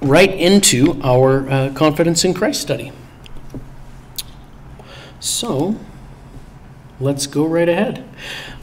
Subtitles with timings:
[0.00, 2.92] right into our uh, confidence in Christ study.
[5.18, 5.76] So,
[6.98, 8.08] let's go right ahead.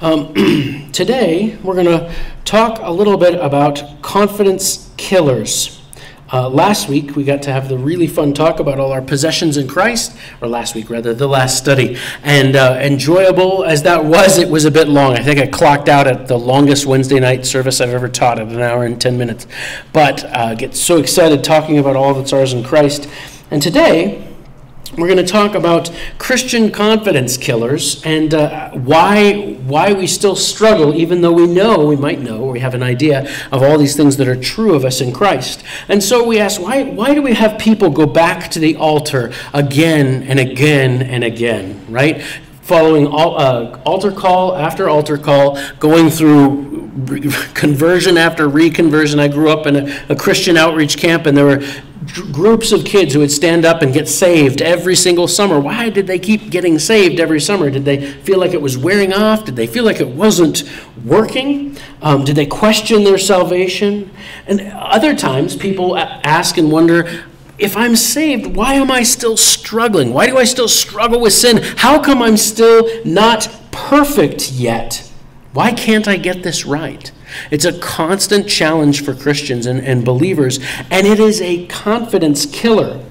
[0.01, 0.33] Um,
[0.91, 2.13] today, we're going to
[2.45, 5.76] talk a little bit about confidence killers.
[6.31, 9.55] Uh, last week, we got to have the really fun talk about all our possessions
[9.55, 11.97] in Christ, or last week, rather, the last study.
[12.21, 15.13] And uh, enjoyable as that was, it was a bit long.
[15.13, 18.47] I think I clocked out at the longest Wednesday night service I've ever taught at
[18.49, 19.47] an hour and 10 minutes.
[19.93, 23.07] But uh, get so excited talking about all that's ours in Christ.
[23.49, 24.27] And today,
[24.97, 30.95] we're going to talk about Christian confidence killers and uh, why, why we still struggle,
[30.95, 34.17] even though we know, we might know, we have an idea of all these things
[34.17, 35.63] that are true of us in Christ.
[35.87, 39.33] And so we ask, why, why do we have people go back to the altar
[39.53, 42.23] again and again and again, right?
[42.67, 46.91] Following all, uh, altar call after altar call, going through
[47.53, 49.19] conversion after reconversion.
[49.19, 51.63] I grew up in a, a Christian outreach camp, and there were
[52.33, 55.61] groups of kids who would stand up and get saved every single summer.
[55.61, 57.69] Why did they keep getting saved every summer?
[57.69, 59.45] Did they feel like it was wearing off?
[59.45, 60.69] Did they feel like it wasn't
[61.05, 61.77] working?
[62.01, 64.11] Um, did they question their salvation?
[64.45, 67.23] And other times, people ask and wonder,
[67.57, 70.13] if I'm saved, why am I still struggling?
[70.13, 71.59] Why do I still struggle with sin?
[71.77, 75.11] How come I'm still not perfect yet?
[75.53, 77.11] Why can't I get this right?
[77.49, 80.59] It's a constant challenge for Christians and, and believers,
[80.91, 83.03] and it is a confidence killer.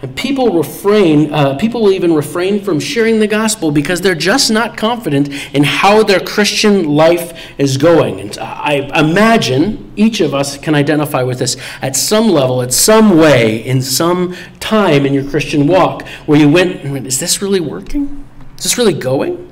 [0.00, 4.48] And people refrain, uh, people will even refrain from sharing the gospel because they're just
[4.50, 8.20] not confident in how their Christian life is going.
[8.20, 13.16] And I imagine each of us can identify with this at some level, at some
[13.16, 18.24] way, in some time in your Christian walk, where you went, is this really working?
[18.56, 19.47] Is this really going?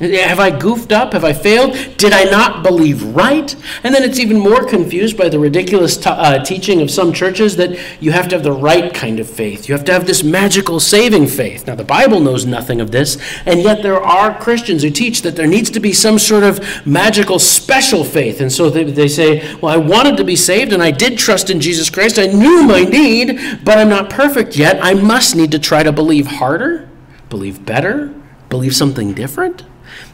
[0.00, 1.12] Have I goofed up?
[1.12, 1.76] Have I failed?
[1.98, 3.54] Did I not believe right?
[3.84, 7.56] And then it's even more confused by the ridiculous t- uh, teaching of some churches
[7.56, 9.68] that you have to have the right kind of faith.
[9.68, 11.66] You have to have this magical saving faith.
[11.66, 15.36] Now, the Bible knows nothing of this, and yet there are Christians who teach that
[15.36, 18.40] there needs to be some sort of magical special faith.
[18.40, 21.50] And so they, they say, Well, I wanted to be saved, and I did trust
[21.50, 22.18] in Jesus Christ.
[22.18, 24.82] I knew my need, but I'm not perfect yet.
[24.82, 26.88] I must need to try to believe harder,
[27.28, 28.14] believe better,
[28.48, 29.64] believe something different.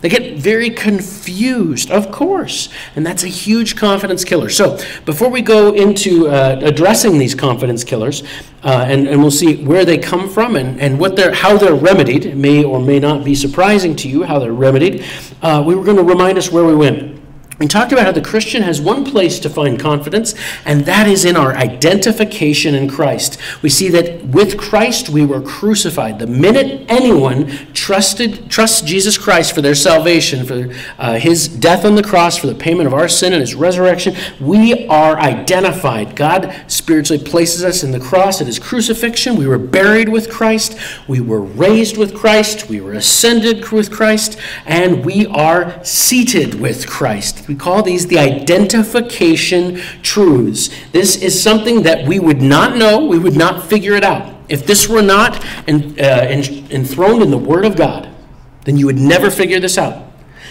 [0.07, 4.49] They get very confused, of course, and that's a huge confidence killer.
[4.49, 8.23] So, before we go into uh, addressing these confidence killers,
[8.63, 11.75] uh, and, and we'll see where they come from and, and what they're, how they're
[11.75, 15.05] remedied, it may or may not be surprising to you how they're remedied,
[15.43, 17.16] uh, we were going to remind us where we went.
[17.59, 20.35] We talked about how the Christian has one place to find confidence,
[20.67, 23.39] and that is in our identification in Christ.
[23.63, 26.19] We see that with Christ we were crucified.
[26.19, 31.95] The minute anyone trusted trusts Jesus Christ for their salvation, for uh, his death on
[31.95, 36.15] the cross, for the payment of our sin and his resurrection, we are identified.
[36.15, 39.35] God spiritually places us in the cross at his crucifixion.
[39.35, 40.79] We were buried with Christ,
[41.09, 46.87] we were raised with Christ, we were ascended with Christ, and we are seated with
[46.87, 47.46] Christ.
[47.49, 50.71] We call these the identification truths.
[50.93, 54.35] This is something that we would not know, we would not figure it out.
[54.49, 58.09] If this were not en- uh, en- enthroned in the Word of God,
[58.65, 60.05] then you would never figure this out.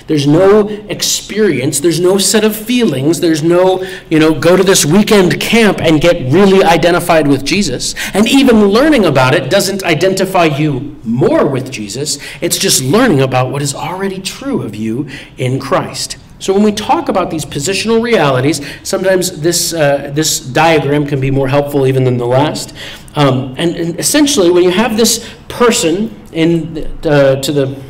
[0.08, 4.86] There's no experience, there's no set of feelings, there's no, you know, go to this
[4.86, 7.96] weekend camp and get really identified with Jesus.
[8.14, 13.52] And even learning about it doesn't identify you more with Jesus, it's just learning about
[13.52, 16.18] what is already true of you in Christ.
[16.46, 21.32] So when we talk about these positional realities, sometimes this, uh, this diagram can be
[21.32, 22.76] more helpful even than the last.
[23.16, 27.82] Um, and, and, essentially, when you have this person in uh, to the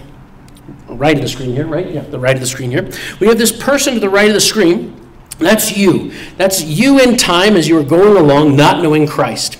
[0.88, 1.92] right of the screen here, right?
[1.92, 2.90] Yeah, the right of the screen here.
[3.20, 4.96] We have this person to the right of the screen.
[5.38, 6.14] That's you.
[6.38, 9.58] That's you in time as you are going along, not knowing Christ.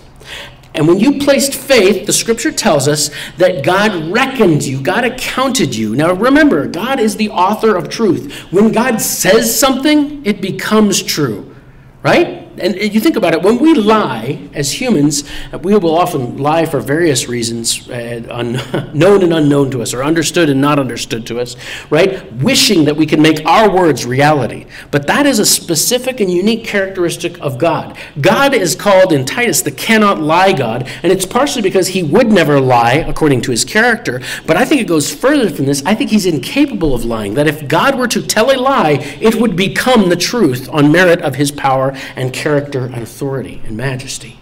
[0.76, 5.76] And when you placed faith, the scripture tells us that God reckoned you, God accounted
[5.76, 5.96] you.
[5.96, 8.34] Now remember, God is the author of truth.
[8.52, 11.56] When God says something, it becomes true,
[12.04, 12.45] right?
[12.60, 15.24] And you think about it, when we lie as humans,
[15.62, 20.50] we will often lie for various reasons, uh, known and unknown to us, or understood
[20.50, 21.56] and not understood to us,
[21.90, 22.32] right?
[22.34, 24.66] Wishing that we can make our words reality.
[24.92, 27.98] But that is a specific and unique characteristic of God.
[28.22, 32.32] God is called in Titus the cannot lie God, and it's partially because he would
[32.32, 34.22] never lie according to his character.
[34.48, 35.84] But I think it goes further than this.
[35.86, 37.34] I think he's incapable of lying.
[37.34, 41.22] That if God were to tell a lie, it would become the truth on merit
[41.22, 44.40] of his power and character character and authority and majesty.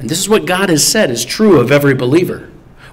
[0.00, 2.50] And this is what God has said is true of every believer.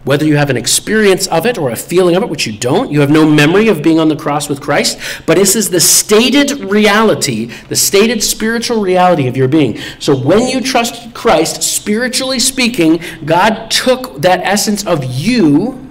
[0.07, 2.89] whether you have an experience of it or a feeling of it, which you don't.
[2.89, 5.81] You have no memory of being on the cross with Christ, but this is the
[5.81, 9.77] stated reality, the stated spiritual reality of your being.
[9.99, 15.86] So when you trusted Christ, spiritually speaking, God took that essence of you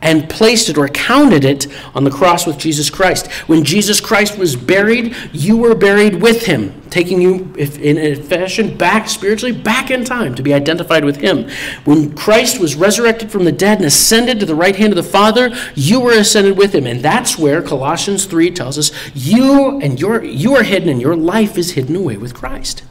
[0.00, 3.26] and placed it or counted it on the cross with Jesus Christ.
[3.48, 8.76] When Jesus Christ was buried, you were buried with him, taking you in a fashion
[8.76, 11.50] back spiritually, back in time to be identified with him.
[11.84, 15.02] When Christ was resurrected from the dead and ascended to the right hand of the
[15.02, 16.86] Father, you were ascended with him.
[16.86, 21.16] And that's where Colossians 3 tells us you and your you are hidden and your
[21.16, 22.84] life is hidden away with Christ.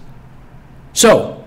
[0.92, 1.46] So,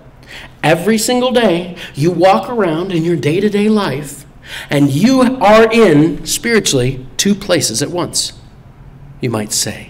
[0.62, 4.24] every single day you walk around in your day-to-day life
[4.68, 8.32] and you are in, spiritually, two places at once,
[9.20, 9.89] you might say.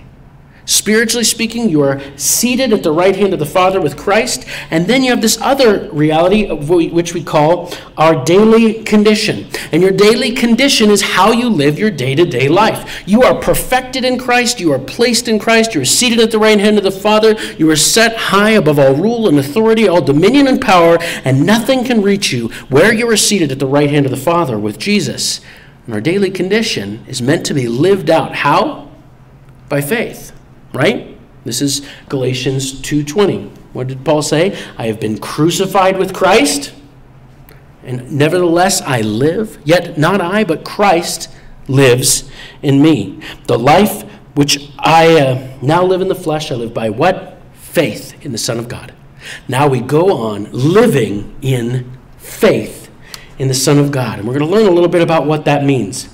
[0.70, 4.46] Spiritually speaking, you are seated at the right hand of the Father with Christ.
[4.70, 9.48] And then you have this other reality, which we call our daily condition.
[9.72, 13.02] And your daily condition is how you live your day to day life.
[13.04, 14.60] You are perfected in Christ.
[14.60, 15.74] You are placed in Christ.
[15.74, 17.34] You are seated at the right hand of the Father.
[17.58, 21.82] You are set high above all rule and authority, all dominion and power, and nothing
[21.82, 24.78] can reach you where you are seated at the right hand of the Father with
[24.78, 25.40] Jesus.
[25.86, 28.36] And our daily condition is meant to be lived out.
[28.36, 28.88] How?
[29.68, 30.30] By faith
[30.72, 31.16] right?
[31.44, 33.50] This is Galatians 2:20.
[33.72, 34.56] What did Paul say?
[34.76, 36.72] I have been crucified with Christ,
[37.84, 41.28] and nevertheless I live, yet not I, but Christ
[41.68, 42.28] lives
[42.62, 43.20] in me.
[43.46, 44.02] The life
[44.34, 47.38] which I uh, now live in the flesh, I live by what?
[47.54, 48.92] Faith in the Son of God.
[49.48, 52.90] Now we go on living in faith
[53.38, 54.18] in the Son of God.
[54.18, 56.08] And we're going to learn a little bit about what that means.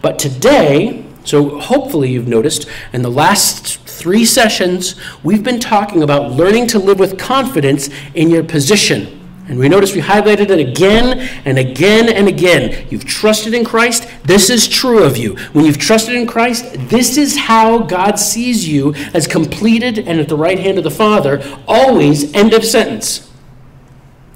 [0.00, 6.32] But today, so hopefully you've noticed in the last three sessions, we've been talking about
[6.32, 9.20] learning to live with confidence in your position.
[9.48, 12.86] And we notice we highlighted it again and again and again.
[12.90, 15.36] You've trusted in Christ, this is true of you.
[15.52, 20.28] When you've trusted in Christ, this is how God sees you as completed and at
[20.28, 21.42] the right hand of the Father.
[21.66, 23.31] Always, end of sentence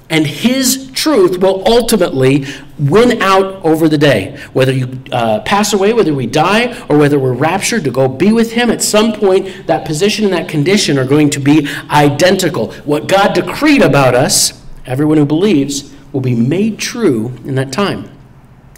[0.09, 2.45] and his truth will ultimately
[2.79, 4.39] win out over the day.
[4.53, 8.31] Whether you uh, pass away, whether we die, or whether we're raptured to go be
[8.31, 12.71] with him, at some point, that position and that condition are going to be identical.
[12.83, 18.09] What God decreed about us, everyone who believes, will be made true in that time.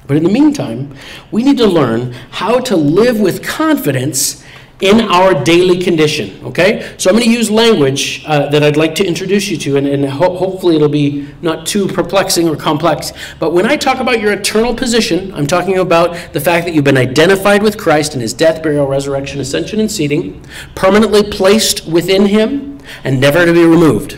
[0.08, 0.96] But in the meantime,
[1.30, 4.44] we need to learn how to live with confidence
[4.82, 6.40] in our daily condition.
[6.46, 6.94] Okay?
[6.98, 9.86] So I'm going to use language uh, that I'd like to introduce you to, and,
[9.86, 13.12] and ho- hopefully it'll be not too perplexing or complex.
[13.40, 16.86] But when I talk about your eternal position, I'm talking about the fact that you've
[16.86, 20.46] been identified with Christ in his death, burial, resurrection, ascension, and seating,
[20.76, 24.14] permanently placed within him, and never to be removed.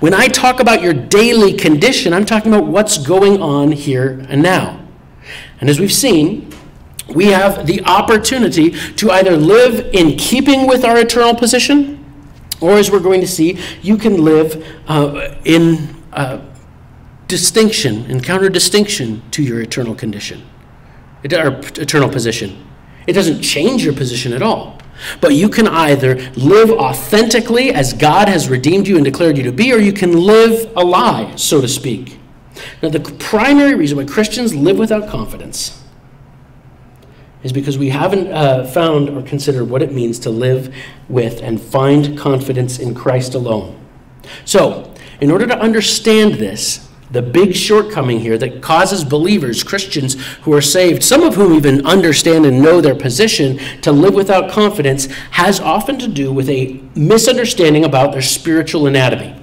[0.00, 4.42] When I talk about your daily condition, I'm talking about what's going on here and
[4.42, 4.82] now.
[5.60, 6.50] And as we've seen,
[7.08, 12.04] we have the opportunity to either live in keeping with our eternal position,
[12.60, 16.40] or as we're going to see, you can live uh, in uh,
[17.28, 20.42] distinction, encounter distinction to your eternal condition,
[21.24, 22.66] or eternal position.
[23.06, 24.78] It doesn't change your position at all.
[25.20, 29.52] But you can either live authentically as God has redeemed you and declared you to
[29.52, 32.18] be, or you can live a lie, so to speak.
[32.82, 35.82] Now, the primary reason why Christians live without confidence
[37.46, 40.74] is because we haven't uh, found or considered what it means to live
[41.08, 43.78] with and find confidence in Christ alone.
[44.44, 50.52] So, in order to understand this, the big shortcoming here that causes believers, Christians who
[50.52, 55.06] are saved, some of whom even understand and know their position, to live without confidence,
[55.30, 59.40] has often to do with a misunderstanding about their spiritual anatomy.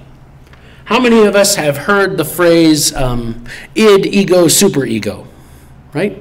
[0.84, 5.26] How many of us have heard the phrase um, id, ego, superego?
[5.94, 6.18] Right?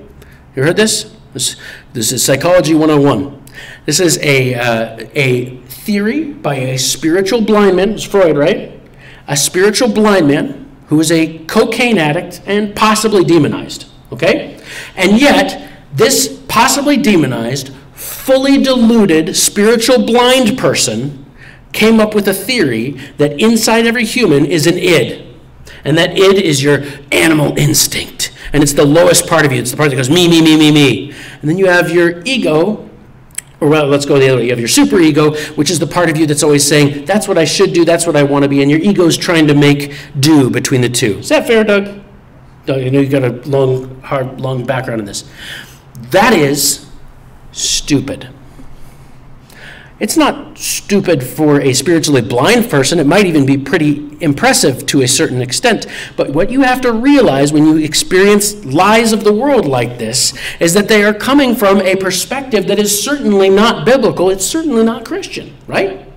[0.56, 1.13] You heard this?
[1.34, 1.56] This,
[1.94, 3.44] this is Psychology 101.
[3.86, 8.80] This is a, uh, a theory by a spiritual blind man, it's Freud, right?
[9.28, 14.62] A spiritual blind man who is a cocaine addict and possibly demonized, okay?
[14.96, 21.26] And yet, this possibly demonized, fully deluded, spiritual blind person
[21.72, 25.36] came up with a theory that inside every human is an id.
[25.84, 29.60] And that id is your animal instinct and it's the lowest part of you.
[29.60, 31.12] It's the part that goes me, me, me, me, me.
[31.42, 32.88] And then you have your ego,
[33.60, 34.44] or well, let's go the other way.
[34.44, 37.28] You have your super ego, which is the part of you that's always saying, that's
[37.28, 38.62] what I should do, that's what I want to be.
[38.62, 41.20] And your ego is trying to make do between the two.
[41.20, 42.02] Is that fair, Doug?
[42.66, 45.30] Doug, I know you've got a long, hard, long background in this.
[46.12, 46.86] That is
[47.52, 48.30] stupid.
[50.00, 53.00] It's not stupid for a spiritually blind person.
[53.00, 55.86] It might even be pretty impressive to a certain extent.
[56.18, 60.34] But what you have to realize when you experience lies of the world like this
[60.60, 64.30] is that they are coming from a perspective that is certainly not biblical.
[64.30, 66.13] It's certainly not Christian, right?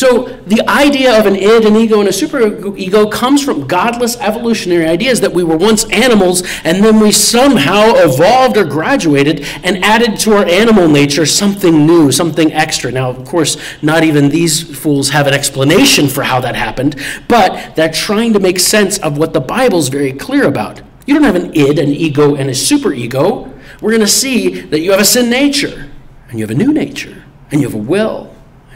[0.00, 4.86] So the idea of an id, an ego, and a superego comes from godless evolutionary
[4.86, 10.18] ideas that we were once animals and then we somehow evolved or graduated and added
[10.20, 12.90] to our animal nature something new, something extra.
[12.90, 17.76] Now, of course, not even these fools have an explanation for how that happened, but
[17.76, 20.80] they're trying to make sense of what the Bible's very clear about.
[21.04, 23.54] You don't have an id, an ego, and a superego.
[23.82, 25.90] We're going to see that you have a sin nature,
[26.30, 28.29] and you have a new nature, and you have a will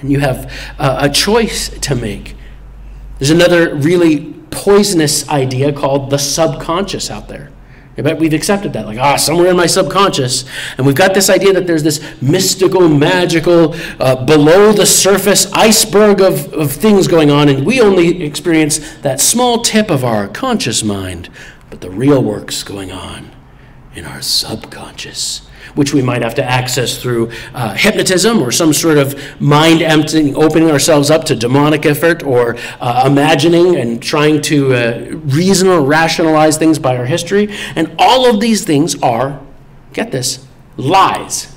[0.04, 2.36] and you have uh, a choice to make.
[3.18, 7.50] There's another really poisonous idea called the subconscious out there.
[7.96, 10.44] I bet we've accepted that, like, ah, somewhere in my subconscious.
[10.76, 16.20] And we've got this idea that there's this mystical, magical, uh, below the surface iceberg
[16.20, 20.84] of, of things going on, and we only experience that small tip of our conscious
[20.84, 21.30] mind.
[21.70, 23.30] But the real work's going on
[23.94, 28.98] in our subconscious which we might have to access through uh, hypnotism or some sort
[28.98, 34.74] of mind emptying, opening ourselves up to demonic effort or uh, imagining and trying to
[34.74, 37.48] uh, reason or rationalize things by our history.
[37.76, 39.40] And all of these things are,
[39.92, 41.53] get this, lies.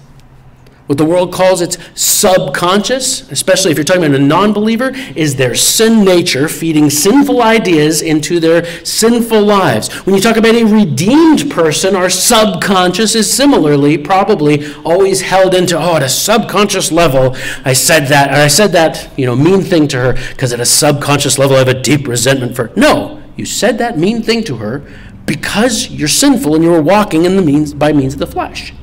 [0.88, 5.36] What the world calls its subconscious, especially if you're talking about a non believer, is
[5.36, 9.94] their sin nature feeding sinful ideas into their sinful lives.
[10.06, 15.78] When you talk about a redeemed person, our subconscious is similarly probably always held into,
[15.78, 19.62] oh, at a subconscious level, I said that, or I said that, you know, mean
[19.62, 22.74] thing to her because at a subconscious level I have a deep resentment for her.
[22.78, 24.90] No, you said that mean thing to her
[25.26, 28.74] because you're sinful and you were walking in the means by means of the flesh.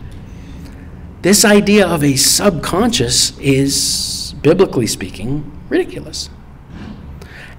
[1.25, 6.29] This idea of a subconscious is, biblically speaking, ridiculous.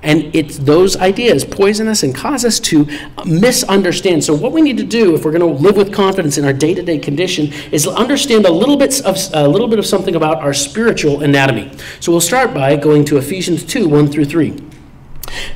[0.03, 2.87] And it's those ideas poison us and cause us to
[3.25, 4.23] misunderstand.
[4.23, 6.53] So, what we need to do if we're going to live with confidence in our
[6.53, 10.15] day to day condition is understand a little bit of a little bit of something
[10.15, 11.71] about our spiritual anatomy.
[12.01, 14.74] So, we'll start by going to Ephesians 2 1 through 3.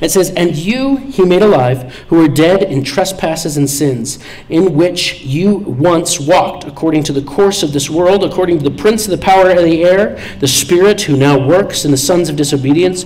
[0.00, 4.18] It says, And you he made alive, who were dead in trespasses and sins,
[4.48, 8.76] in which you once walked, according to the course of this world, according to the
[8.76, 12.28] prince of the power of the air, the Spirit who now works in the sons
[12.28, 13.04] of disobedience,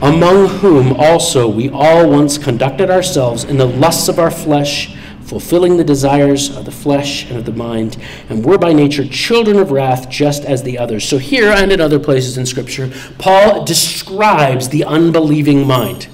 [0.00, 4.96] among whom also we all once conducted ourselves in the lusts of our flesh
[5.32, 7.96] fulfilling the desires of the flesh and of the mind,
[8.28, 11.08] and were by nature children of wrath, just as the others.
[11.08, 16.08] So, here and in other places in Scripture, Paul describes the unbelieving mind.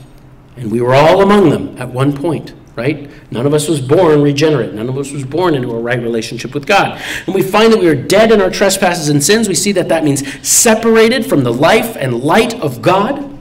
[0.57, 3.11] And we were all among them at one point, right?
[3.33, 4.73] None of us was born regenerate.
[4.73, 7.03] None of us was born into a right relationship with God.
[7.27, 9.49] And we find that we are dead in our trespasses and sins.
[9.49, 13.38] We see that that means separated from the life and light of God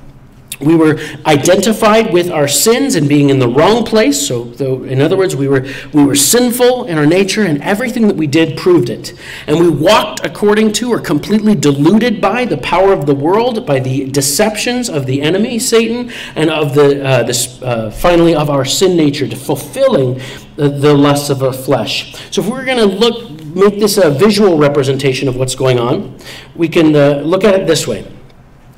[0.60, 4.28] we were identified with our sins and being in the wrong place.
[4.28, 8.08] So though in other words we were we were sinful in our nature and everything
[8.08, 9.14] that we did proved it.
[9.46, 13.80] And we walked according to or completely deluded by the power of the world by
[13.80, 18.66] the deceptions of the enemy satan and of the uh, this uh, finally of our
[18.66, 20.20] sin nature to fulfilling
[20.56, 22.16] the, the lusts of our flesh.
[22.32, 26.18] So if we're going to look make this a visual representation of what's going on
[26.56, 28.06] we can uh, look at it this way.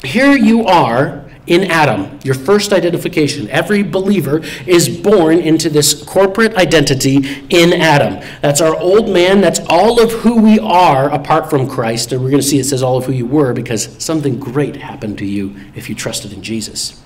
[0.03, 3.49] Here you are in Adam, your first identification.
[3.49, 8.23] Every believer is born into this corporate identity in Adam.
[8.41, 9.41] That's our old man.
[9.41, 12.11] That's all of who we are apart from Christ.
[12.11, 14.77] And we're going to see it says all of who you were because something great
[14.77, 17.01] happened to you if you trusted in Jesus.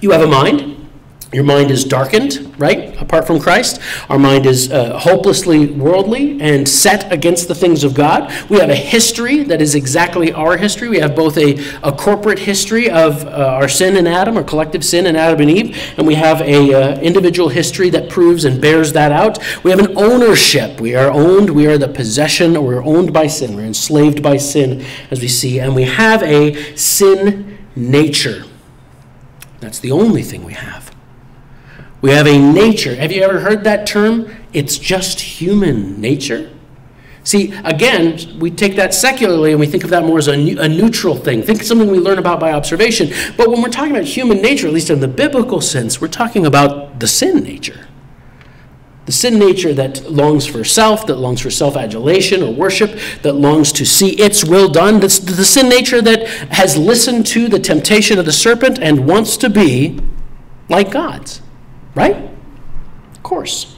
[0.00, 0.81] You have a mind.
[1.32, 2.94] Your mind is darkened, right?
[3.00, 3.80] Apart from Christ.
[4.10, 8.30] Our mind is uh, hopelessly worldly and set against the things of God.
[8.50, 10.90] We have a history that is exactly our history.
[10.90, 14.84] We have both a, a corporate history of uh, our sin in Adam, our collective
[14.84, 18.60] sin in Adam and Eve, and we have a uh, individual history that proves and
[18.60, 19.38] bears that out.
[19.64, 20.82] We have an ownership.
[20.82, 21.48] We are owned.
[21.48, 23.56] We are the possession, or we're owned by sin.
[23.56, 25.60] We're enslaved by sin, as we see.
[25.60, 28.44] And we have a sin nature.
[29.60, 30.91] That's the only thing we have.
[32.02, 32.96] We have a nature.
[32.96, 34.34] Have you ever heard that term?
[34.52, 36.50] It's just human nature.
[37.24, 40.68] See, again, we take that secularly and we think of that more as a, a
[40.68, 41.42] neutral thing.
[41.42, 43.10] Think something we learn about by observation.
[43.36, 46.44] But when we're talking about human nature, at least in the biblical sense, we're talking
[46.44, 47.86] about the sin nature.
[49.06, 53.34] The sin nature that longs for self, that longs for self adulation or worship, that
[53.34, 54.98] longs to see its will done.
[54.98, 59.36] That's the sin nature that has listened to the temptation of the serpent and wants
[59.38, 60.00] to be
[60.68, 61.40] like God's.
[61.94, 62.16] Right?
[63.12, 63.76] Of course.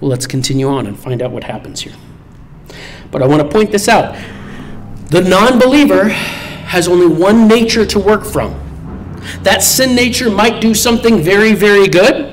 [0.00, 1.94] Well, let's continue on and find out what happens here.
[3.10, 4.14] But I want to point this out.
[5.10, 8.58] The non believer has only one nature to work from.
[9.42, 12.31] That sin nature might do something very, very good,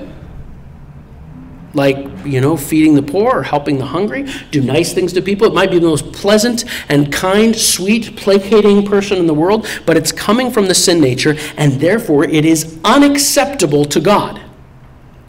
[1.73, 5.47] like, you know, feeding the poor or helping the hungry, do nice things to people.
[5.47, 9.95] It might be the most pleasant and kind, sweet, placating person in the world, but
[9.95, 14.41] it's coming from the sin nature, and therefore it is unacceptable to God.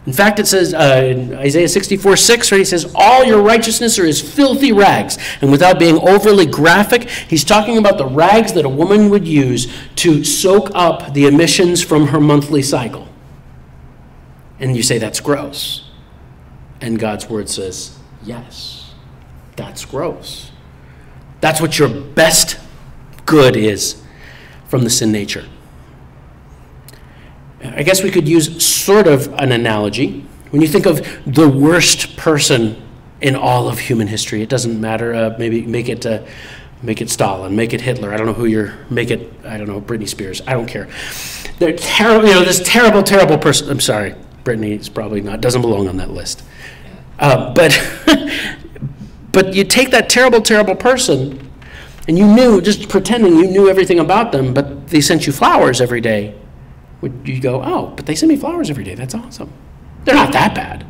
[0.07, 4.05] In fact, it says uh, Isaiah 64 6, right, he says, All your righteousness are
[4.05, 5.19] as filthy rags.
[5.41, 9.71] And without being overly graphic, he's talking about the rags that a woman would use
[9.97, 13.07] to soak up the emissions from her monthly cycle.
[14.59, 15.80] And you say, That's gross.
[16.81, 18.93] And God's word says, Yes,
[19.55, 20.51] that's gross.
[21.39, 22.59] That's what your best
[23.25, 24.01] good is
[24.67, 25.45] from the sin nature.
[27.63, 30.25] I guess we could use sort of an analogy.
[30.49, 32.81] When you think of the worst person
[33.21, 35.13] in all of human history, it doesn't matter.
[35.13, 36.23] Uh, maybe make it, uh,
[36.81, 38.13] make it Stalin, make it Hitler.
[38.13, 38.73] I don't know who you're.
[38.89, 39.31] Make it.
[39.45, 40.41] I don't know Britney Spears.
[40.47, 40.89] I don't care.
[41.59, 42.27] They're terrible.
[42.27, 43.69] You know, this terrible, terrible person.
[43.69, 45.41] I'm sorry, Britney is probably not.
[45.41, 46.43] Doesn't belong on that list.
[47.21, 47.71] Uh, but
[49.31, 51.49] but you take that terrible, terrible person,
[52.09, 55.79] and you knew just pretending you knew everything about them, but they sent you flowers
[55.79, 56.35] every day
[57.01, 58.95] would you go, oh, but they send me flowers every day.
[58.95, 59.51] That's awesome.
[60.05, 60.85] They're not that bad.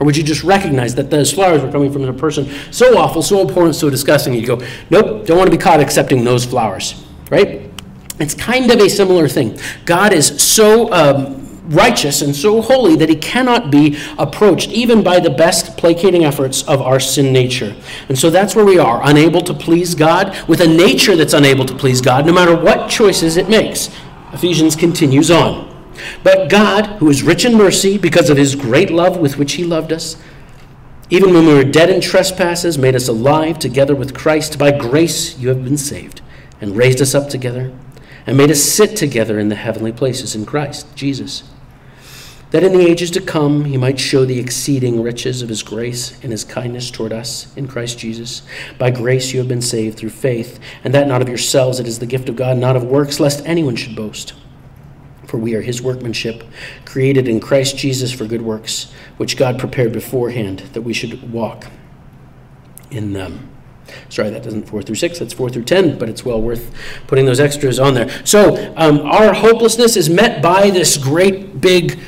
[0.00, 3.20] Or would you just recognize that those flowers were coming from a person so awful,
[3.20, 7.04] so abhorrent, so disgusting, you go, nope, don't want to be caught accepting those flowers,
[7.30, 7.70] right?
[8.18, 9.58] It's kind of a similar thing.
[9.84, 11.37] God is so um,
[11.68, 16.62] righteous and so holy that he cannot be approached even by the best placating efforts
[16.62, 17.76] of our sin nature.
[18.08, 21.66] And so that's where we are, unable to please God, with a nature that's unable
[21.66, 23.90] to please God, no matter what choices it makes.
[24.32, 25.66] Ephesians continues on.
[26.22, 29.64] But God, who is rich in mercy because of his great love with which he
[29.64, 30.16] loved us,
[31.10, 34.58] even when we were dead in trespasses, made us alive together with Christ.
[34.58, 36.20] By grace you have been saved,
[36.60, 37.72] and raised us up together,
[38.26, 41.44] and made us sit together in the heavenly places in Christ Jesus
[42.50, 46.18] that in the ages to come he might show the exceeding riches of his grace
[46.22, 48.42] and his kindness toward us in Christ Jesus.
[48.78, 51.98] By grace you have been saved through faith, and that not of yourselves, it is
[51.98, 54.34] the gift of God, not of works, lest anyone should boast.
[55.26, 56.42] For we are his workmanship,
[56.86, 61.66] created in Christ Jesus for good works, which God prepared beforehand that we should walk
[62.90, 63.50] in them.
[64.08, 65.18] Sorry, that doesn't four through six.
[65.18, 66.74] That's four through ten, but it's well worth
[67.06, 68.08] putting those extras on there.
[68.24, 71.98] So um, our hopelessness is met by this great big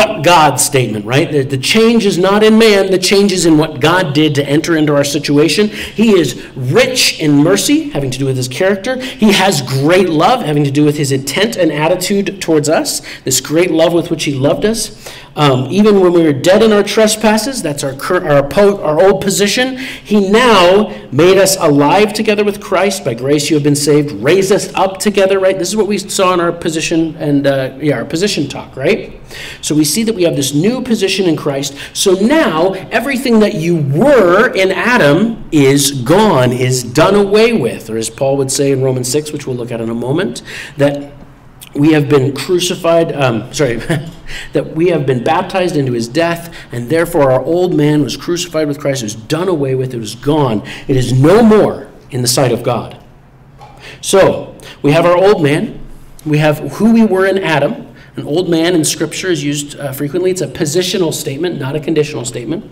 [0.00, 1.30] but God statement, right?
[1.30, 4.48] The, the, change is not in man, the change is in what God did to
[4.48, 5.68] enter into our situation.
[5.68, 8.98] He is rich in mercy, having to do with his character.
[8.98, 13.42] He has great love, having to do with his intent and attitude towards us, this
[13.42, 15.06] great love with which he loved us.
[15.36, 19.78] Um, even when we were dead in our trespasses, that's our, our, our old position,
[19.78, 23.04] He now made us alive together with Christ.
[23.04, 25.58] By grace you have been saved, raised us up together, right?
[25.58, 29.20] This is what we saw in our position and, uh, yeah, our position talk, right?
[29.60, 31.76] So we see that we have this new position in Christ.
[31.92, 37.88] So now everything that you were in Adam is gone, is done away with.
[37.90, 40.42] Or as Paul would say in Romans 6, which we'll look at in a moment,
[40.76, 41.12] that
[41.74, 43.76] we have been crucified, um, sorry,
[44.52, 48.66] that we have been baptized into his death, and therefore our old man was crucified
[48.68, 49.02] with Christ.
[49.02, 50.62] It was done away with, it was gone.
[50.88, 53.02] It is no more in the sight of God.
[54.00, 55.80] So, we have our old man,
[56.24, 57.86] we have who we were in Adam.
[58.16, 60.30] An old man in Scripture is used uh, frequently.
[60.30, 62.70] It's a positional statement, not a conditional statement.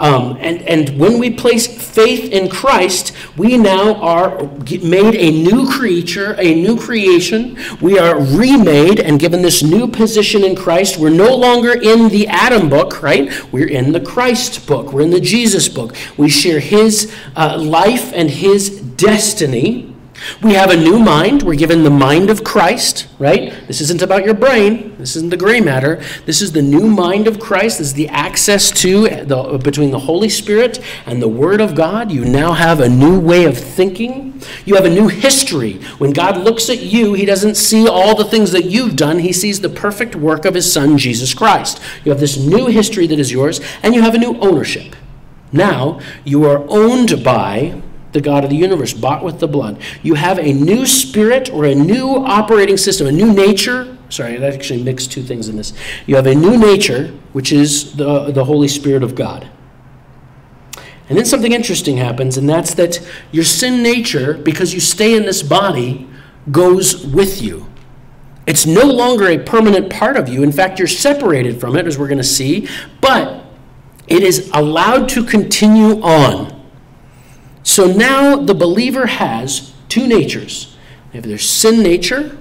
[0.00, 4.42] Um, and, and when we place faith in Christ, we now are
[4.82, 7.58] made a new creature, a new creation.
[7.80, 10.98] We are remade and given this new position in Christ.
[10.98, 13.52] We're no longer in the Adam book, right?
[13.52, 14.92] We're in the Christ book.
[14.92, 15.96] We're in the Jesus book.
[16.16, 19.94] We share his uh, life and his destiny.
[20.42, 21.42] We have a new mind.
[21.42, 23.52] We're given the mind of Christ, right?
[23.66, 24.96] This isn't about your brain.
[24.98, 26.02] This isn't the gray matter.
[26.26, 27.78] This is the new mind of Christ.
[27.78, 32.10] This is the access to the between the Holy Spirit and the Word of God.
[32.10, 34.40] You now have a new way of thinking.
[34.64, 35.74] You have a new history.
[35.98, 39.20] When God looks at you, he doesn't see all the things that you've done.
[39.20, 41.80] He sees the perfect work of his son Jesus Christ.
[42.04, 44.94] You have this new history that is yours and you have a new ownership.
[45.52, 49.80] Now, you are owned by the God of the universe, bought with the blood.
[50.02, 53.96] You have a new spirit or a new operating system, a new nature.
[54.08, 55.72] Sorry, I actually mixed two things in this.
[56.06, 59.48] You have a new nature, which is the, the Holy Spirit of God.
[61.08, 63.00] And then something interesting happens, and that's that
[63.32, 66.08] your sin nature, because you stay in this body,
[66.50, 67.66] goes with you.
[68.46, 70.42] It's no longer a permanent part of you.
[70.42, 72.68] In fact, you're separated from it, as we're going to see,
[73.00, 73.44] but
[74.06, 76.57] it is allowed to continue on
[77.68, 80.74] So now the believer has two natures.
[81.12, 82.38] We have their sin nature,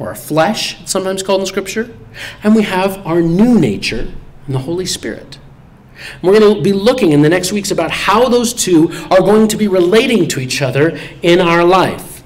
[0.00, 1.96] or our flesh, it's sometimes called in Scripture,
[2.42, 4.12] and we have our new nature
[4.48, 5.38] in the Holy Spirit.
[6.14, 9.20] And we're going to be looking in the next weeks about how those two are
[9.20, 12.24] going to be relating to each other in our life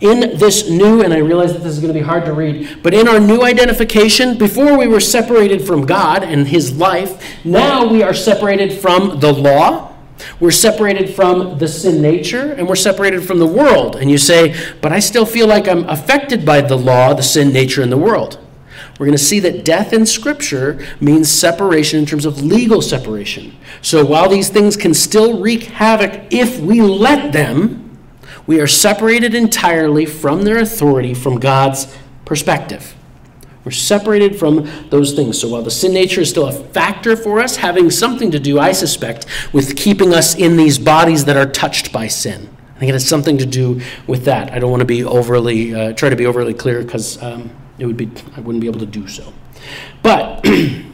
[0.00, 2.82] in this new, and I realize that this is going to be hard to read,
[2.82, 7.86] but in our new identification, before we were separated from God and His life, now
[7.86, 9.89] we are separated from the law,
[10.38, 13.96] we're separated from the sin nature, and we're separated from the world.
[13.96, 17.52] And you say, but I still feel like I'm affected by the law, the sin
[17.52, 18.38] nature, and the world.
[18.98, 23.56] We're going to see that death in Scripture means separation in terms of legal separation.
[23.80, 27.98] So while these things can still wreak havoc if we let them,
[28.46, 32.94] we are separated entirely from their authority from God's perspective.
[33.64, 35.38] We're separated from those things.
[35.38, 38.58] So while the sin nature is still a factor for us, having something to do,
[38.58, 42.48] I suspect, with keeping us in these bodies that are touched by sin.
[42.74, 44.50] I think it has something to do with that.
[44.52, 47.84] I don't want to be overly, uh, try to be overly clear because um, it
[47.84, 49.32] would be, I wouldn't be able to do so.
[50.02, 50.46] But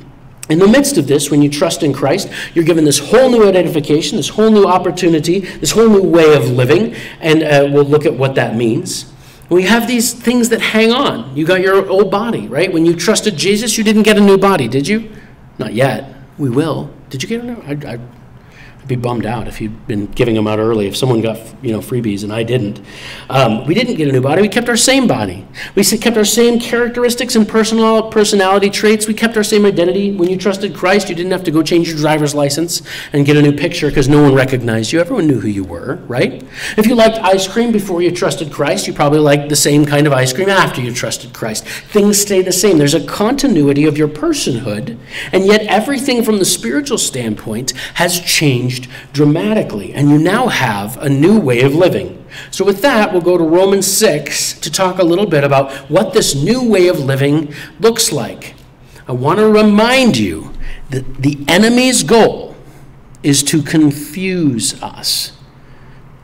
[0.48, 3.48] In the midst of this, when you trust in Christ, you're given this whole new
[3.48, 8.06] identification, this whole new opportunity, this whole new way of living, and uh, we'll look
[8.06, 9.12] at what that means.
[9.48, 11.36] We have these things that hang on.
[11.36, 12.72] You got your old body, right?
[12.72, 15.10] When you trusted Jesus, you didn't get a new body, did you?
[15.58, 16.14] Not yet.
[16.38, 16.90] We will.
[17.10, 17.62] Did you get a new?
[17.62, 17.98] I, I
[18.86, 20.86] be bummed out if you'd been giving them out early.
[20.86, 22.80] If someone got you know freebies and I didn't,
[23.28, 24.42] um, we didn't get a new body.
[24.42, 25.46] We kept our same body.
[25.74, 29.06] We kept our same characteristics and personal personality traits.
[29.06, 30.12] We kept our same identity.
[30.12, 33.36] When you trusted Christ, you didn't have to go change your driver's license and get
[33.36, 35.00] a new picture because no one recognized you.
[35.00, 36.44] Everyone knew who you were, right?
[36.76, 40.06] If you liked ice cream before you trusted Christ, you probably liked the same kind
[40.06, 41.66] of ice cream after you trusted Christ.
[41.66, 42.78] Things stay the same.
[42.78, 44.98] There's a continuity of your personhood,
[45.32, 50.96] and yet everything from the spiritual standpoint has changed changed dramatically, and you now have
[50.98, 52.24] a new way of living.
[52.50, 56.12] So, with that, we'll go to Romans 6 to talk a little bit about what
[56.12, 58.54] this new way of living looks like.
[59.08, 60.52] I want to remind you
[60.90, 62.56] that the enemy's goal
[63.22, 65.32] is to confuse us,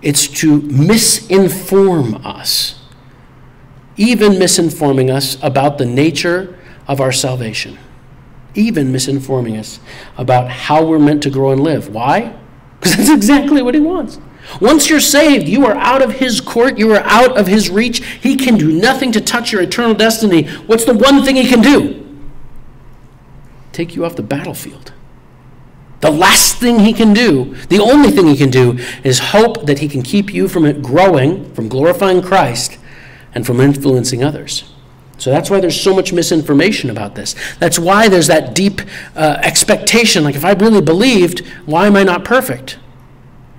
[0.02, 2.80] it's to misinform us,
[3.96, 7.78] even misinforming us about the nature of our salvation
[8.54, 9.80] even misinforming us
[10.18, 11.88] about how we're meant to grow and live.
[11.88, 12.36] Why?
[12.82, 14.18] Because that's exactly what he wants.
[14.60, 18.04] Once you're saved, you are out of his court, you are out of his reach.
[18.04, 20.48] He can do nothing to touch your eternal destiny.
[20.66, 22.04] What's the one thing he can do?
[23.70, 24.92] Take you off the battlefield.
[26.00, 29.78] The last thing he can do, the only thing he can do, is hope that
[29.78, 32.78] he can keep you from it growing, from glorifying Christ,
[33.32, 34.71] and from influencing others.
[35.22, 37.36] So that's why there's so much misinformation about this.
[37.60, 38.80] That's why there's that deep
[39.14, 42.80] uh, expectation like, if I really believed, why am I not perfect?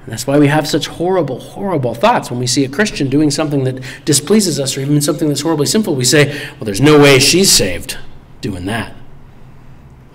[0.04, 3.32] And that's why we have such horrible, horrible thoughts when we see a Christian doing
[3.32, 5.96] something that displeases us or even something that's horribly sinful.
[5.96, 7.98] We say, well, there's no way she's saved
[8.42, 8.94] doing that.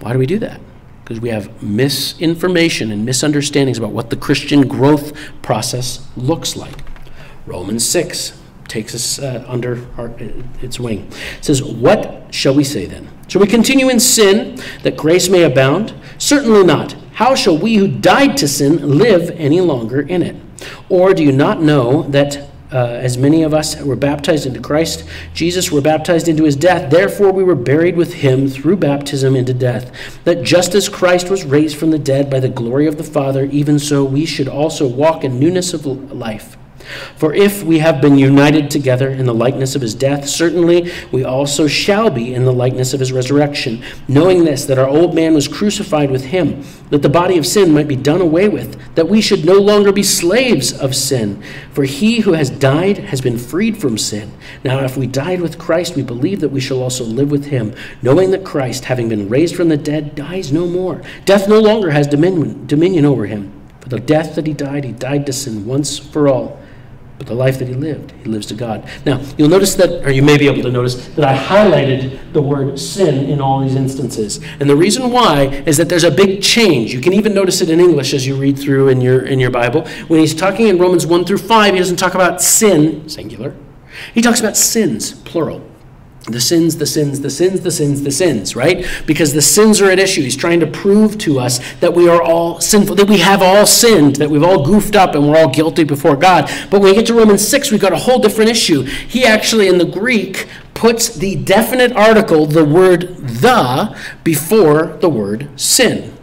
[0.00, 0.60] Why do we do that?
[1.02, 6.84] Because we have misinformation and misunderstandings about what the Christian growth process looks like.
[7.46, 10.12] Romans 6, takes us uh, under our,
[10.60, 11.10] its wing.
[11.38, 13.08] It says, What shall we say then?
[13.28, 15.94] Shall we continue in sin that grace may abound?
[16.18, 16.96] Certainly not.
[17.14, 20.36] How shall we who died to sin live any longer in it?
[20.88, 25.08] Or do you not know that uh, as many of us were baptized into Christ
[25.32, 26.90] Jesus were baptized into his death.
[26.90, 29.90] Therefore, we were buried with him through baptism into death,
[30.24, 33.46] that just as Christ was raised from the dead by the glory of the Father,
[33.46, 36.57] even so we should also walk in newness of life.
[37.16, 41.24] For if we have been united together in the likeness of his death, certainly we
[41.24, 45.34] also shall be in the likeness of his resurrection, knowing this, that our old man
[45.34, 49.08] was crucified with him, that the body of sin might be done away with, that
[49.08, 51.42] we should no longer be slaves of sin.
[51.72, 54.32] For he who has died has been freed from sin.
[54.64, 57.74] Now, if we died with Christ, we believe that we shall also live with him,
[58.02, 61.02] knowing that Christ, having been raised from the dead, dies no more.
[61.24, 63.52] Death no longer has dominion, dominion over him.
[63.80, 66.58] For the death that he died, he died to sin once for all
[67.18, 68.88] but the life that he lived, he lives to God.
[69.04, 72.40] Now, you'll notice that, or you may be able to notice, that I highlighted the
[72.40, 74.40] word sin in all these instances.
[74.60, 76.94] And the reason why is that there's a big change.
[76.94, 79.50] You can even notice it in English as you read through in your, in your
[79.50, 79.86] Bible.
[80.06, 83.54] When he's talking in Romans 1 through 5, he doesn't talk about sin, singular.
[84.14, 85.67] He talks about sins, plural
[86.30, 88.86] the sins, the sins, the sins, the sins, the sins, right?
[89.06, 90.22] Because the sins are at issue.
[90.22, 93.66] He's trying to prove to us that we are all sinful, that we have all
[93.66, 96.50] sinned, that we've all goofed up and we're all guilty before God.
[96.70, 98.82] But when we get to Romans 6, we've got a whole different issue.
[98.82, 105.48] He actually, in the Greek, puts the definite article, the word the, before the word
[105.58, 106.16] sin.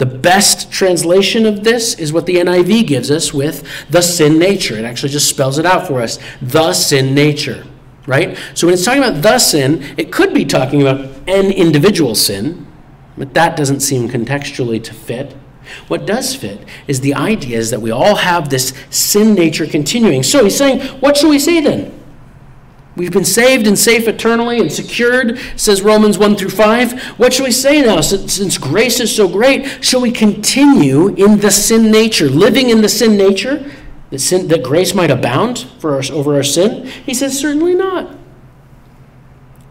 [0.00, 4.78] The best translation of this is what the NIV gives us with the sin nature.
[4.78, 7.66] It actually just spells it out for us the sin nature,
[8.10, 8.36] right?
[8.54, 12.66] So when it's talking about the sin, it could be talking about an individual sin,
[13.16, 15.36] but that doesn't seem contextually to fit.
[15.86, 20.24] What does fit is the idea is that we all have this sin nature continuing.
[20.24, 21.96] So he's saying, what shall we say then?
[22.96, 27.00] We've been saved and safe eternally and secured, says Romans 1 through 5.
[27.20, 28.00] What shall we say now?
[28.00, 32.82] Since, since, grace is so great, shall we continue in the sin nature, living in
[32.82, 33.70] the sin nature,
[34.10, 36.86] that, sin, that grace might abound for over our sin?
[36.86, 38.16] He says, certainly not.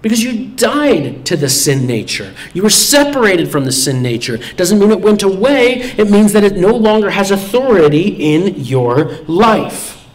[0.02, 2.34] Because you died to the sin nature.
[2.54, 4.38] You were separated from the sin nature.
[4.56, 9.12] Doesn't mean it went away, it means that it no longer has authority in your
[9.28, 10.08] life.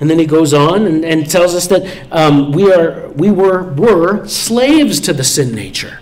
[0.00, 3.74] And then he goes on and, and tells us that um, we, are, we were,
[3.74, 6.00] were slaves to the sin nature.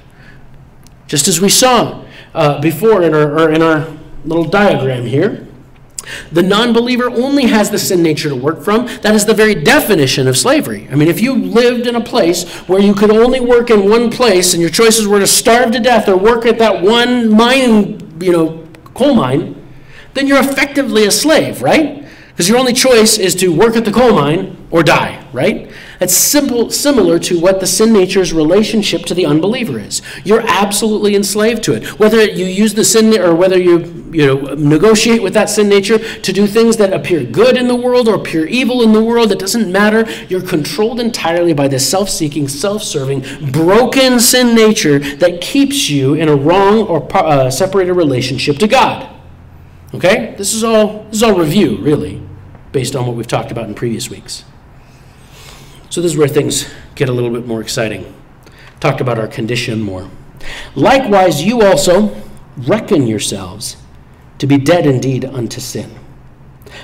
[1.09, 3.89] Just as we saw uh, before in our, in our
[4.25, 5.48] little diagram here.
[6.33, 8.87] The non believer only has the sin nature to work from.
[9.03, 10.89] That is the very definition of slavery.
[10.91, 14.11] I mean, if you lived in a place where you could only work in one
[14.11, 18.19] place and your choices were to starve to death or work at that one mine,
[18.21, 19.55] you know, coal mine,
[20.15, 22.07] then you're effectively a slave, right?
[22.29, 25.71] Because your only choice is to work at the coal mine or die, right?
[25.99, 30.01] That's simple, similar to what the sin nature's relationship to the unbeliever is.
[30.25, 31.99] You're absolutely enslaved to it.
[31.99, 35.99] Whether you use the sin or whether you, you know, negotiate with that sin nature
[35.99, 39.33] to do things that appear good in the world or appear evil in the world,
[39.33, 40.09] it doesn't matter.
[40.29, 46.15] You're controlled entirely by this self seeking, self serving, broken sin nature that keeps you
[46.15, 49.13] in a wrong or uh, separated relationship to God.
[49.95, 50.35] Okay?
[50.39, 52.23] This is all this is all review, really
[52.71, 54.45] based on what we've talked about in previous weeks.
[55.99, 58.15] So, this is where things get a little bit more exciting.
[58.79, 60.09] Talked about our condition more.
[60.77, 62.15] Likewise, you also
[62.57, 63.77] reckon yourselves
[64.39, 65.99] to be dead indeed unto sin,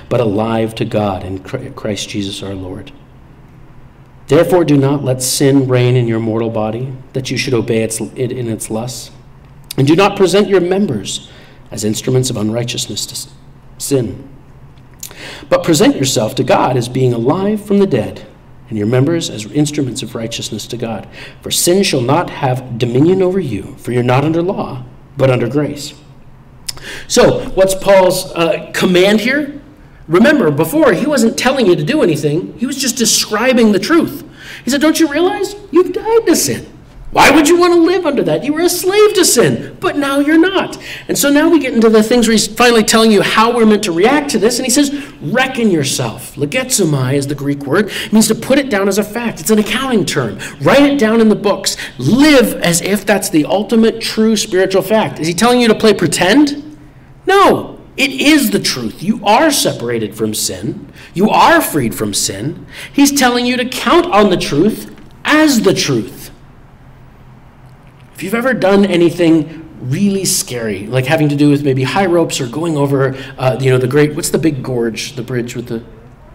[0.08, 2.90] but alive to God in Christ Jesus our Lord.
[4.26, 8.00] Therefore, do not let sin reign in your mortal body, that you should obey it
[8.00, 9.12] in its lusts.
[9.76, 11.30] And do not present your members
[11.70, 13.30] as instruments of unrighteousness to
[13.78, 14.28] sin
[15.48, 18.26] but present yourself to God as being alive from the dead,
[18.74, 21.06] and your members as instruments of righteousness to God.
[21.42, 24.82] For sin shall not have dominion over you, for you're not under law,
[25.16, 25.94] but under grace.
[27.06, 29.62] So, what's Paul's uh, command here?
[30.08, 34.28] Remember, before he wasn't telling you to do anything, he was just describing the truth.
[34.64, 35.54] He said, Don't you realize?
[35.70, 36.73] You've died to sin.
[37.14, 38.42] Why would you want to live under that?
[38.42, 40.76] You were a slave to sin, but now you're not.
[41.06, 43.66] And so now we get into the things where he's finally telling you how we're
[43.66, 44.58] meant to react to this.
[44.58, 46.34] And he says, reckon yourself.
[46.34, 47.86] Logizomai is the Greek word.
[47.86, 49.38] It means to put it down as a fact.
[49.38, 50.40] It's an accounting term.
[50.60, 51.76] Write it down in the books.
[51.98, 55.20] Live as if that's the ultimate true spiritual fact.
[55.20, 56.76] Is he telling you to play pretend?
[57.26, 57.78] No.
[57.96, 59.04] It is the truth.
[59.04, 60.92] You are separated from sin.
[61.14, 62.66] You are freed from sin.
[62.92, 64.92] He's telling you to count on the truth
[65.24, 66.23] as the truth.
[68.14, 72.40] If you've ever done anything really scary, like having to do with maybe high ropes
[72.40, 75.66] or going over, uh, you know, the great, what's the big gorge, the bridge with
[75.66, 75.84] the,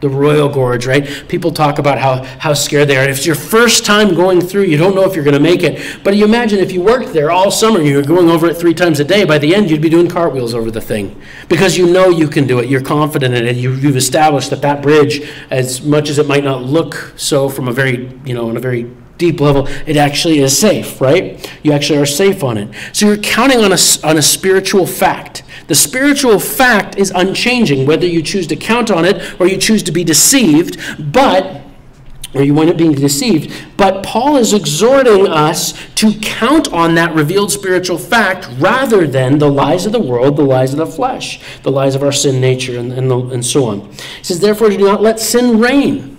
[0.02, 1.06] the Royal Gorge, right?
[1.28, 3.04] People talk about how, how scared they are.
[3.04, 5.64] If it's your first time going through, you don't know if you're going to make
[5.64, 6.04] it.
[6.04, 8.74] But you imagine if you worked there all summer, you were going over it three
[8.74, 11.20] times a day, by the end, you'd be doing cartwheels over the thing.
[11.48, 12.70] Because you know you can do it.
[12.70, 13.56] You're confident in it.
[13.56, 17.68] You, you've established that that bridge, as much as it might not look so from
[17.68, 21.48] a very, you know, on a very deep level, it actually is safe, right?
[21.62, 22.74] You actually are safe on it.
[22.94, 25.44] So you're counting on a, on a spiritual fact.
[25.68, 29.84] The spiritual fact is unchanging, whether you choose to count on it or you choose
[29.84, 30.80] to be deceived,
[31.12, 31.62] but
[32.34, 33.52] or you wind up being deceived.
[33.76, 39.50] But Paul is exhorting us to count on that revealed spiritual fact rather than the
[39.50, 42.78] lies of the world, the lies of the flesh, the lies of our sin nature,
[42.78, 43.92] and, and, the, and so on.
[43.92, 46.18] He says, Therefore, do not let sin reign.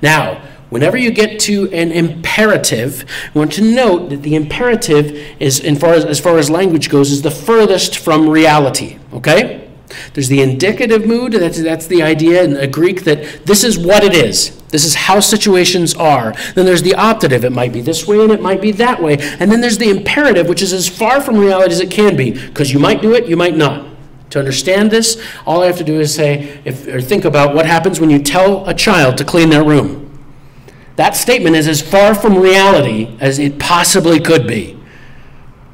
[0.00, 0.42] Now,
[0.72, 3.04] Whenever you get to an imperative,
[3.34, 6.88] you want to note that the imperative is, as far as, as far as language
[6.88, 8.96] goes, is the furthest from reality.
[9.12, 9.70] Okay?
[10.14, 14.14] There's the indicative mood, that's, that's the idea in Greek that this is what it
[14.14, 14.62] is.
[14.68, 16.32] This is how situations are.
[16.54, 19.18] Then there's the optative, it might be this way and it might be that way.
[19.40, 22.30] And then there's the imperative, which is as far from reality as it can be,
[22.30, 23.90] because you might do it, you might not.
[24.30, 27.66] To understand this, all I have to do is say, if, or think about what
[27.66, 30.01] happens when you tell a child to clean their room.
[31.02, 34.78] That statement is as far from reality as it possibly could be.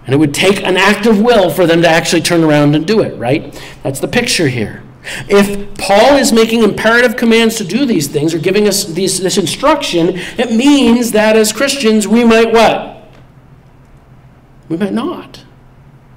[0.06, 2.86] And it would take an act of will for them to actually turn around and
[2.86, 3.52] do it, right?
[3.82, 4.82] That's the picture here.
[5.28, 9.36] If Paul is making imperative commands to do these things or giving us these, this
[9.36, 13.10] instruction, it means that as Christians we might what?
[14.70, 15.44] We might not.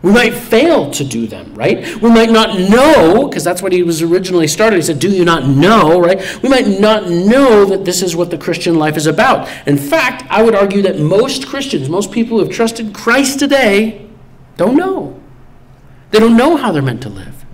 [0.01, 2.01] We might fail to do them, right?
[2.01, 4.77] We might not know, because that's what he was originally started.
[4.77, 6.41] He said, Do you not know, right?
[6.41, 9.47] We might not know that this is what the Christian life is about.
[9.67, 14.07] In fact, I would argue that most Christians, most people who have trusted Christ today,
[14.57, 15.19] don't know.
[16.09, 17.45] They don't know how they're meant to live.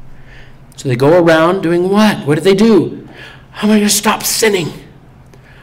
[0.77, 2.25] So they go around doing what?
[2.25, 3.09] What do they do?
[3.51, 4.86] How am I going to stop sinning?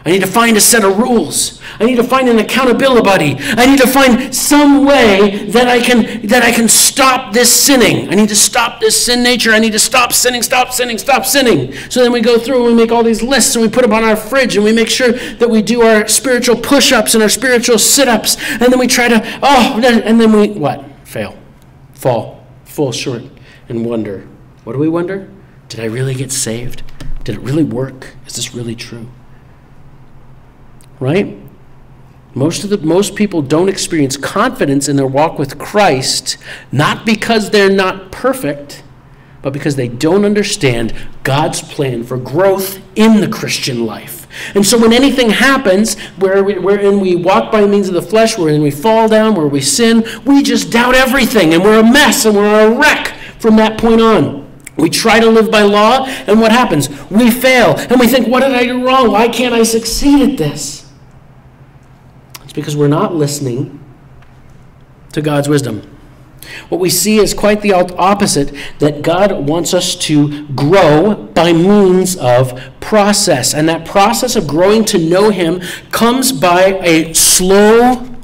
[0.07, 1.63] I need to find a set of rules.
[1.81, 3.37] I need to find an accountability buddy.
[3.41, 8.11] I need to find some way that I can that I can stop this sinning.
[8.11, 9.53] I need to stop this sin nature.
[9.53, 11.73] I need to stop sinning, stop sinning, stop sinning.
[11.89, 13.95] So then we go through and we make all these lists and we put them
[13.95, 17.31] on our fridge and we make sure that we do our spiritual push-ups and our
[17.31, 20.85] spiritual sit-ups and then we try to oh and then we what?
[21.05, 21.39] Fail.
[21.95, 22.45] Fall.
[22.65, 23.23] Fall short
[23.71, 24.29] and wonder.
[24.65, 25.31] What do we wonder?
[25.71, 26.83] Did I really get saved?
[27.25, 28.15] Did it really work?
[28.27, 29.09] Is this really true?
[31.05, 31.37] Right?
[32.35, 36.39] Most of the most people don't experience confidence in their walk with Christ
[36.73, 38.83] not because they're not perfect,
[39.43, 44.27] but because they don't understand God's plan for growth in the Christian life.
[44.55, 48.39] And so when anything happens where we, wherein we walk by means of the flesh,
[48.39, 52.25] wherein we fall down, where we sin, we just doubt everything and we're a mess
[52.25, 54.45] and we're a wreck from that point on.
[54.77, 56.89] We try to live by law, and what happens?
[57.11, 57.77] We fail.
[57.77, 59.13] And we think, what did I do wrong?
[59.13, 60.84] Why can't I succeed at this?
[62.55, 63.81] Because we're not listening
[65.13, 65.83] to God's wisdom.
[66.69, 72.17] What we see is quite the opposite that God wants us to grow by means
[72.17, 73.55] of process.
[73.55, 78.17] And that process of growing to know Him comes by a slow,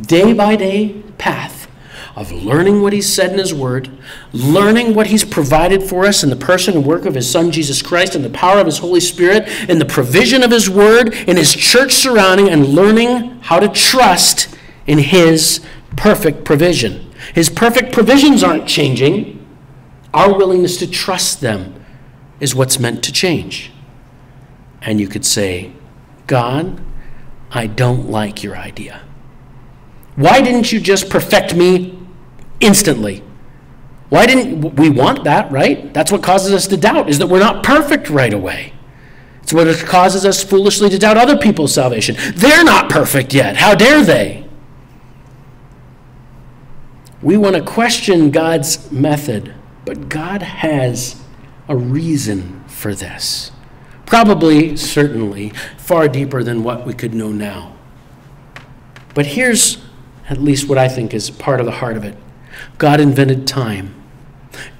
[0.00, 1.57] day by day path
[2.18, 3.88] of learning what He's said in His Word,
[4.32, 7.80] learning what He's provided for us in the person and work of His Son Jesus
[7.80, 11.36] Christ, and the power of His Holy Spirit, in the provision of His Word, in
[11.36, 14.56] His church surrounding, and learning how to trust
[14.88, 15.64] in His
[15.96, 17.12] perfect provision.
[17.34, 19.46] His perfect provisions aren't changing.
[20.12, 21.84] Our willingness to trust them
[22.40, 23.70] is what's meant to change.
[24.82, 25.72] And you could say,
[26.26, 26.80] God,
[27.52, 29.02] I don't like your idea.
[30.16, 31.97] Why didn't you just perfect me
[32.60, 33.22] instantly.
[34.08, 35.92] Why didn't we want that, right?
[35.92, 38.72] That's what causes us to doubt, is that we're not perfect right away.
[39.42, 42.16] It's what causes us foolishly to doubt other people's salvation.
[42.34, 43.56] They're not perfect yet.
[43.56, 44.46] How dare they?
[47.22, 51.20] We want to question God's method, but God has
[51.66, 53.52] a reason for this.
[54.06, 57.76] Probably, certainly, far deeper than what we could know now.
[59.14, 59.84] But here's
[60.30, 62.16] at least what I think is part of the heart of it.
[62.78, 63.94] God invented time.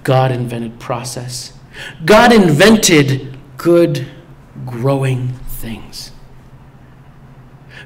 [0.03, 1.53] God invented process.
[2.05, 4.07] God invented good,
[4.67, 6.13] growing things.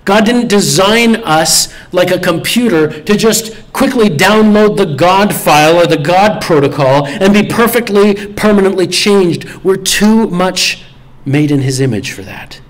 [0.04, 5.86] God didn't design us like a computer to just quickly download the God file or
[5.86, 9.48] the God protocol and be perfectly, permanently changed.
[9.62, 10.84] We're too much
[11.24, 12.60] made in His image for that.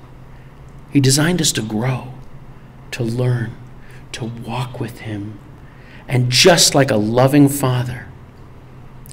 [0.91, 2.13] He designed us to grow,
[2.91, 3.57] to learn,
[4.13, 5.39] to walk with Him
[6.09, 8.07] and just like a loving father,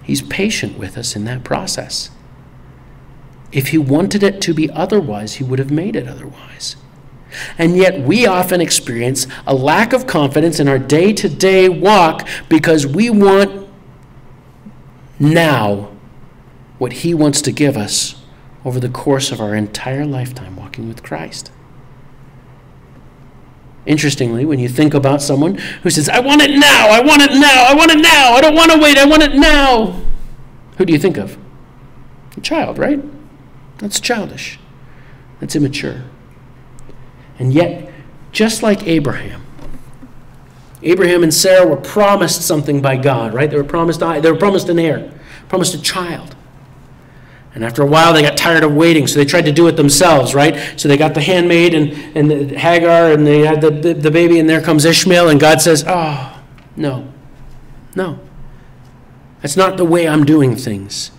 [0.03, 2.09] he's patient with us in that process.
[3.51, 6.75] If he wanted it to be otherwise, he would have made it otherwise.
[7.57, 12.27] And yet, we often experience a lack of confidence in our day to day walk
[12.47, 13.67] because we want
[15.19, 15.91] now
[16.79, 18.15] what he wants to give us
[18.65, 21.51] over the course of our entire lifetime walking with Christ.
[23.89, 27.31] Interestingly, when you think about someone who says, I want it now, I want it
[27.31, 29.99] now, I want it now, I don't want to wait, I want it now,
[30.77, 31.39] who do you think of?
[32.37, 33.03] A child, right?
[33.79, 34.59] That's childish.
[35.39, 36.03] That's immature.
[37.39, 37.91] And yet,
[38.31, 39.41] just like Abraham,
[40.83, 43.49] Abraham and Sarah were promised something by God, right?
[43.49, 45.11] They were promised they were promised an heir,
[45.47, 46.35] promised a child.
[47.55, 49.75] And after a while, they got tired of waiting, so they tried to do it
[49.75, 50.79] themselves, right?
[50.79, 54.11] So they got the handmaid and, and the Hagar, and they had the, the, the
[54.11, 56.39] baby, and there comes Ishmael, and God says, Oh,
[56.75, 57.11] no,
[57.95, 58.19] no.
[59.41, 61.11] That's not the way I'm doing things.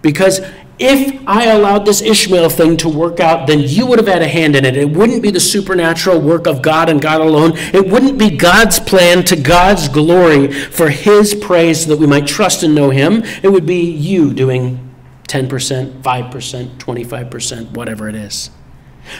[0.00, 0.40] Because
[0.78, 4.28] if I allowed this Ishmael thing to work out, then you would have had a
[4.28, 4.76] hand in it.
[4.76, 7.52] It wouldn't be the supernatural work of God and God alone.
[7.72, 12.26] It wouldn't be God's plan to God's glory for His praise so that we might
[12.26, 13.22] trust and know Him.
[13.42, 14.83] It would be you doing
[15.28, 18.50] 10%, 5%, 25%, whatever it is.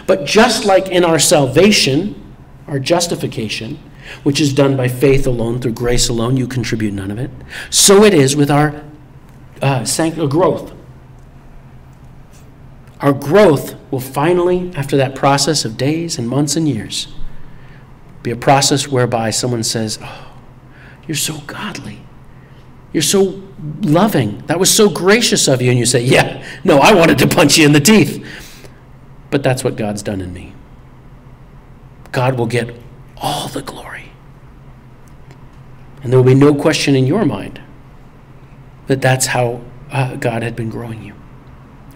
[0.07, 2.21] But just like in our salvation,
[2.67, 3.79] our justification,
[4.23, 7.31] which is done by faith alone, through grace alone, you contribute none of it,
[7.71, 8.83] so it is with our
[9.63, 10.73] uh, uh growth.
[13.01, 17.13] Our growth will finally, after that process of days and months and years,
[18.23, 20.33] be a process whereby someone says, Oh,
[21.07, 22.04] you're so godly.
[22.95, 23.43] You're so
[23.83, 24.39] loving.
[24.47, 25.69] That was so gracious of you.
[25.69, 28.25] And you say, Yeah, no, I wanted to punch you in the teeth.
[29.31, 30.55] But that's what God's done in me.
[32.13, 32.75] God will get
[33.17, 34.13] all the glory.
[36.03, 37.61] And there will be no question in your mind
[38.87, 41.15] that that's how uh, God had been growing you.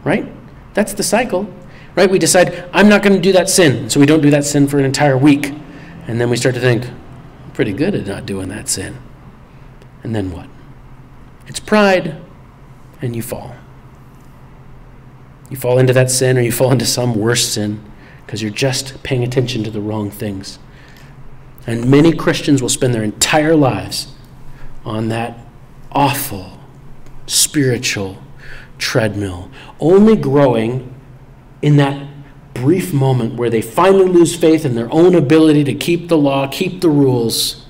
[0.03, 0.27] Right?
[0.75, 1.49] That's the cycle.
[1.95, 2.11] Right?
[2.11, 3.89] We decide, I'm not going to do that sin.
[3.89, 5.53] So we don't do that sin for an entire week.
[6.09, 8.99] And then we start to think, I'm pretty good at not doing that sin.
[10.03, 10.49] And then what?
[11.49, 12.21] It's pride,
[13.03, 13.57] and you fall.
[15.51, 17.83] You fall into that sin, or you fall into some worse sin
[18.25, 20.59] because you're just paying attention to the wrong things.
[21.67, 24.13] And many Christians will spend their entire lives
[24.85, 25.39] on that
[25.91, 26.61] awful
[27.27, 28.23] spiritual
[28.79, 30.95] treadmill, only growing
[31.63, 32.07] in that
[32.55, 36.47] brief moment where they finally lose faith in their own ability to keep the law,
[36.49, 37.65] keep the rules,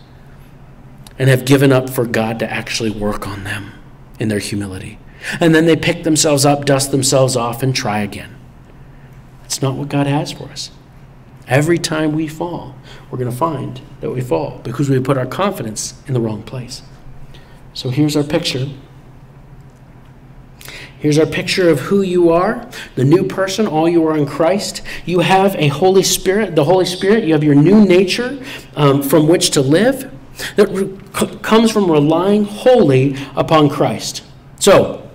[1.19, 3.73] and have given up for God to actually work on them
[4.19, 4.99] in their humility.
[5.41, 8.37] And then they pick themselves up, dust themselves off, and try again.
[9.45, 10.71] It's not what God has for us.
[11.47, 12.77] Every time we fall,
[13.11, 16.43] we're going to find that we fall because we put our confidence in the wrong
[16.43, 16.83] place.
[17.73, 18.69] So here's our picture.
[20.99, 24.83] Here's our picture of who you are, the new person, all you are in Christ.
[25.07, 28.43] You have a Holy Spirit, the Holy Spirit, you have your new nature
[28.75, 30.13] um, from which to live
[30.57, 30.97] that re-
[31.43, 34.25] comes from relying wholly upon Christ.
[34.59, 35.09] So,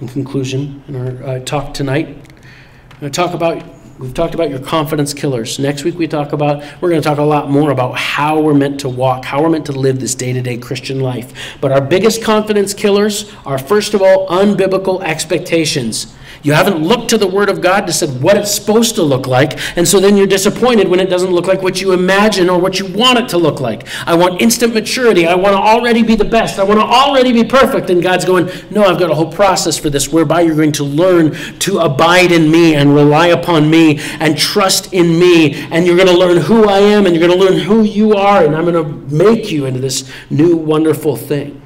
[0.00, 3.64] in conclusion, in our uh, talk tonight, I'm going to talk about
[3.98, 5.58] we've talked about your confidence killers.
[5.58, 8.54] Next week we talk about we're going to talk a lot more about how we're
[8.54, 11.56] meant to walk, how we're meant to live this day-to-day Christian life.
[11.60, 16.14] But our biggest confidence killers are first of all unbiblical expectations.
[16.42, 19.26] You haven't looked to the Word of God to say what it's supposed to look
[19.26, 22.58] like, and so then you're disappointed when it doesn't look like what you imagine or
[22.58, 23.86] what you want it to look like.
[24.06, 25.26] I want instant maturity.
[25.26, 26.58] I want to already be the best.
[26.58, 27.90] I want to already be perfect.
[27.90, 30.84] And God's going, No, I've got a whole process for this whereby you're going to
[30.84, 35.54] learn to abide in me and rely upon me and trust in me.
[35.70, 38.14] And you're going to learn who I am and you're going to learn who you
[38.14, 41.62] are, and I'm going to make you into this new wonderful thing.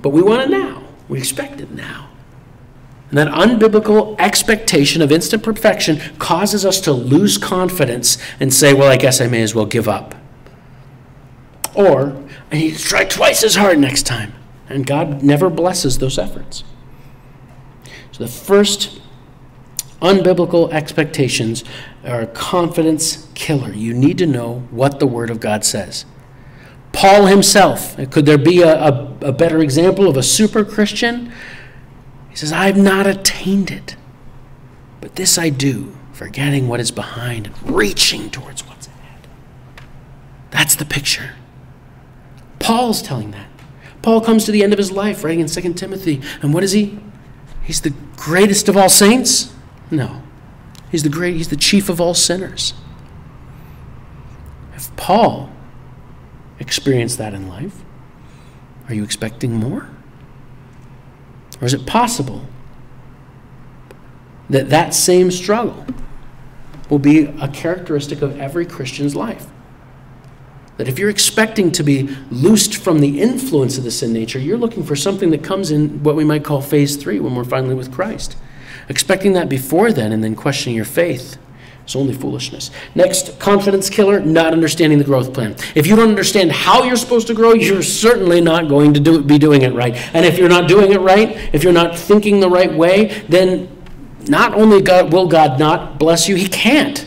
[0.00, 0.82] But we want it now.
[1.08, 2.11] We expect it now.
[3.12, 8.88] And that unbiblical expectation of instant perfection causes us to lose confidence and say, well,
[8.88, 10.14] I guess I may as well give up.
[11.74, 12.16] Or
[12.50, 14.32] I need to try twice as hard next time.
[14.70, 16.64] And God never blesses those efforts.
[18.12, 19.02] So the first
[20.00, 21.64] unbiblical expectations
[22.06, 23.74] are a confidence killer.
[23.74, 26.06] You need to know what the Word of God says.
[26.92, 31.30] Paul himself, could there be a, a, a better example of a super Christian?
[32.32, 33.94] He says, I have not attained it,
[35.02, 39.28] but this I do, forgetting what is behind and reaching towards what's ahead.
[40.50, 41.32] That's the picture.
[42.58, 43.48] Paul's telling that.
[44.00, 46.72] Paul comes to the end of his life, writing in 2 Timothy, and what is
[46.72, 46.98] he?
[47.64, 49.52] He's the greatest of all saints?
[49.90, 50.22] No.
[50.90, 52.72] He's the great, he's the chief of all sinners.
[54.74, 55.50] If Paul
[56.58, 57.84] experienced that in life,
[58.88, 59.90] are you expecting more?
[61.62, 62.44] Or is it possible
[64.50, 65.86] that that same struggle
[66.90, 69.46] will be a characteristic of every Christian's life?
[70.76, 74.58] That if you're expecting to be loosed from the influence of the sin nature, you're
[74.58, 77.76] looking for something that comes in what we might call phase three when we're finally
[77.76, 78.36] with Christ.
[78.88, 81.38] Expecting that before then and then questioning your faith
[81.84, 82.70] it's only foolishness.
[82.94, 85.56] Next, confidence killer, not understanding the growth plan.
[85.74, 89.22] If you don't understand how you're supposed to grow, you're certainly not going to do,
[89.22, 89.94] be doing it right.
[90.14, 93.68] And if you're not doing it right, if you're not thinking the right way, then
[94.28, 97.04] not only God, will God not bless you, He can't.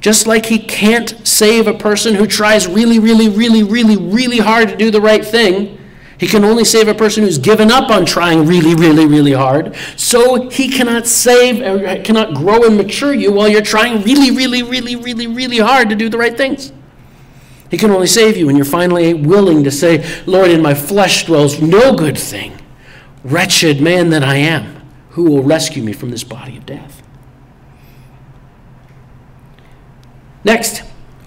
[0.00, 4.68] Just like He can't save a person who tries really, really, really, really, really hard
[4.70, 5.78] to do the right thing
[6.24, 9.76] he can only save a person who's given up on trying really, really, really hard.
[9.94, 14.62] So he cannot save, and cannot grow and mature you while you're trying really, really,
[14.62, 16.72] really, really, really hard to do the right things.
[17.70, 21.26] He can only save you when you're finally willing to say, Lord, in my flesh
[21.26, 22.58] dwells no good thing.
[23.22, 27.02] Wretched man that I am, who will rescue me from this body of death?
[30.42, 30.84] Next,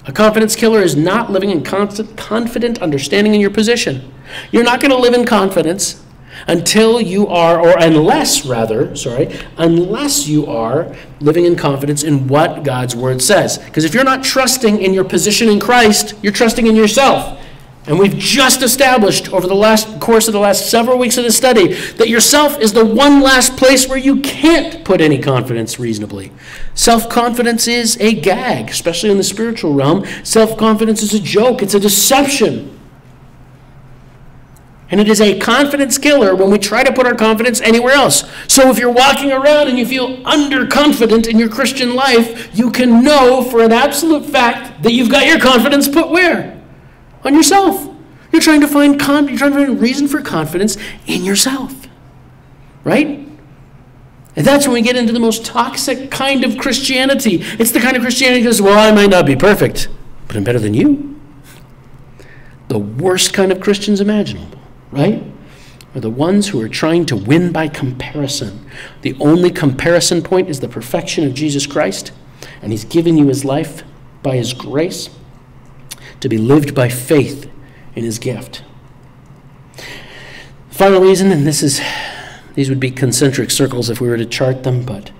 [0.08, 4.12] a confidence killer is not living in constant, confident understanding in your position.
[4.52, 6.02] You're not going to live in confidence
[6.48, 12.64] until you are, or unless, rather, sorry, unless you are living in confidence in what
[12.64, 13.58] God's word says.
[13.58, 17.44] Because if you're not trusting in your position in Christ, you're trusting in yourself.
[17.88, 21.32] And we've just established over the last course of the last several weeks of the
[21.32, 26.34] study that yourself is the one last place where you can't put any confidence reasonably.
[26.76, 30.06] Self confidence is a gag, especially in the spiritual realm.
[30.26, 32.78] Self confidence is a joke, it's a deception.
[34.90, 38.30] And it is a confidence killer when we try to put our confidence anywhere else.
[38.48, 43.04] So if you're walking around and you feel underconfident in your Christian life, you can
[43.04, 46.57] know for an absolute fact that you've got your confidence put where?
[47.24, 47.94] On yourself.
[48.32, 51.88] You're trying to find con- you're trying to find reason for confidence in yourself.
[52.84, 53.28] Right?
[54.36, 57.42] And that's when we get into the most toxic kind of Christianity.
[57.58, 59.90] It's the kind of Christianity that goes, Well, I might not be perfect,
[60.28, 61.20] but I'm better than you.
[62.68, 64.58] The worst kind of Christians imaginable
[64.92, 65.24] right?
[65.96, 68.70] Are the ones who are trying to win by comparison.
[69.02, 72.12] The only comparison point is the perfection of Jesus Christ,
[72.62, 73.84] and He's given you His life
[74.22, 75.10] by His grace
[76.20, 77.50] to be lived by faith
[77.96, 78.64] in His gift.
[80.70, 81.82] Final reason, and this is
[82.54, 85.12] these would be concentric circles if we were to chart them, but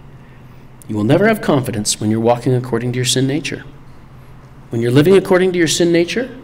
[0.88, 3.64] you will never have confidence when you're walking according to your sin nature.
[4.70, 6.36] When you're living according to your sin nature,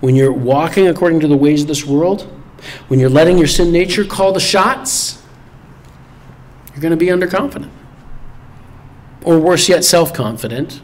[0.00, 2.22] when you're walking according to the ways of this world,
[2.88, 5.22] when you're letting your sin nature call the shots,
[6.72, 7.70] you're going to be underconfident.
[9.24, 10.82] Or worse yet, self confident,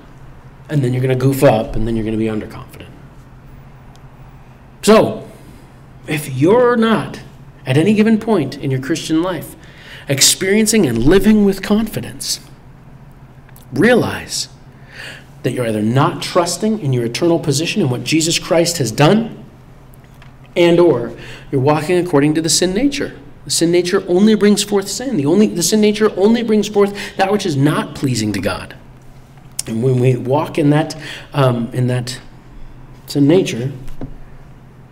[0.71, 2.91] and then you're going to goof up, and then you're going to be underconfident.
[4.83, 5.29] So,
[6.07, 7.21] if you're not,
[7.67, 9.57] at any given point in your Christian life,
[10.09, 12.41] experiencing and living with confidence,
[13.73, 14.49] realize
[15.43, 19.45] that you're either not trusting in your eternal position and what Jesus Christ has done,
[20.57, 21.17] and or
[21.51, 23.17] you're walking according to the sin nature.
[23.45, 25.17] The sin nature only brings forth sin.
[25.17, 28.77] The, only, the sin nature only brings forth that which is not pleasing to God.
[29.69, 30.97] And when we walk in that,
[31.33, 32.21] um, in that
[33.07, 33.73] sin nature,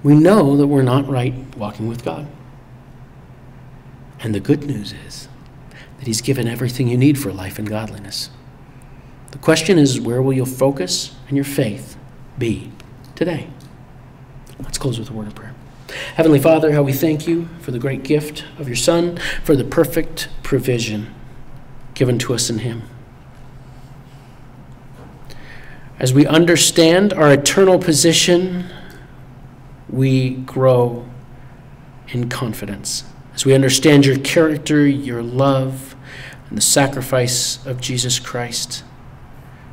[0.03, 2.27] we know that we're not right walking with God.
[4.21, 5.29] And the good news is
[5.99, 8.31] that He's given everything you need for life and godliness.
[9.31, 11.97] The question is, where will your focus and your faith
[12.39, 12.73] be
[13.15, 13.49] today?
[14.61, 15.55] Let's close with a word of prayer.
[16.15, 19.65] Heavenly Father, how we thank you for the great gift of your Son, for the
[19.65, 21.15] perfect provision
[21.95, 22.83] given to us in Him.
[25.99, 28.67] As we understand our eternal position,
[29.89, 31.09] we grow
[32.09, 33.05] in confidence.
[33.35, 35.97] As we understand your character, your love,
[36.49, 38.85] and the sacrifice of Jesus Christ,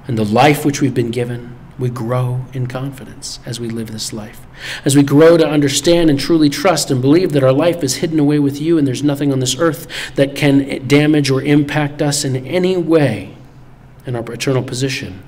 [0.07, 4.13] and the life which we've been given, we grow in confidence as we live this
[4.13, 4.41] life.
[4.85, 8.19] As we grow to understand and truly trust and believe that our life is hidden
[8.19, 12.23] away with you and there's nothing on this earth that can damage or impact us
[12.23, 13.35] in any way
[14.05, 15.21] in our eternal position,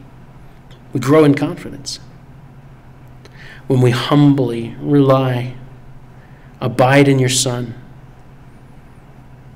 [0.97, 1.99] we grow in confidence.
[3.67, 5.53] When we humbly rely,
[6.59, 7.75] abide in your Son,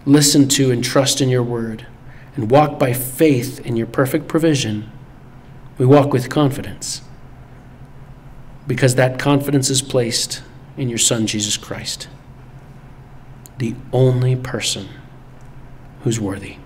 [0.06, 1.88] listen to and trust in your word,
[2.36, 4.92] and walk by faith in your perfect provision
[5.80, 7.02] we walk with confidence
[8.68, 10.44] because that confidence is placed
[10.78, 12.08] in your Son, Jesus Christ,
[13.58, 14.90] the only person
[16.04, 16.58] who's worthy.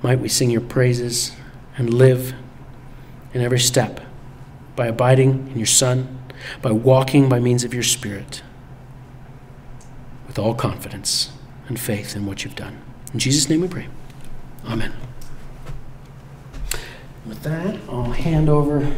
[0.00, 1.32] Might we sing your praises
[1.76, 2.34] and live
[3.38, 4.00] in every step
[4.74, 6.18] by abiding in your Son,
[6.60, 8.42] by walking by means of your Spirit,
[10.26, 11.30] with all confidence
[11.68, 12.82] and faith in what you've done.
[13.12, 13.86] In Jesus' name we pray.
[14.66, 14.92] Amen.
[17.26, 18.92] With that, I'll hand over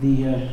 [0.00, 0.48] the uh,